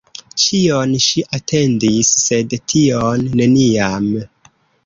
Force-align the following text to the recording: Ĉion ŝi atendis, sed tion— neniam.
Ĉion 0.43 0.95
ŝi 1.07 1.23
atendis, 1.39 2.11
sed 2.23 2.57
tion— 2.75 3.29
neniam. 3.43 4.13